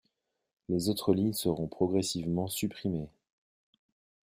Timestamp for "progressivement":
1.67-2.47